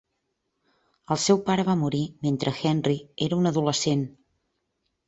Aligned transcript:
El 1.15 1.19
seu 1.25 1.41
pare 1.51 1.67
va 1.69 1.77
morir 1.83 2.01
mentre 2.27 2.57
Henry 2.63 2.99
era 3.29 3.43
un 3.43 3.53
adolescent. 3.53 4.07